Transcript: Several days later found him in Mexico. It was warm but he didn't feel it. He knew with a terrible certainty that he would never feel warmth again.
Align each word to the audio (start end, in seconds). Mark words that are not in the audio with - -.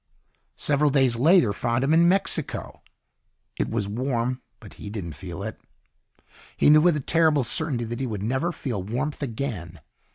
Several 0.57 0.89
days 0.89 1.15
later 1.17 1.53
found 1.53 1.83
him 1.83 1.93
in 1.93 2.09
Mexico. 2.09 2.81
It 3.59 3.69
was 3.69 3.87
warm 3.87 4.41
but 4.59 4.73
he 4.81 4.89
didn't 4.89 5.11
feel 5.13 5.43
it. 5.43 5.61
He 6.57 6.71
knew 6.71 6.81
with 6.81 6.97
a 6.97 7.01
terrible 7.01 7.43
certainty 7.43 7.83
that 7.85 7.99
he 7.99 8.07
would 8.07 8.23
never 8.23 8.51
feel 8.51 8.81
warmth 8.81 9.21
again. 9.21 9.79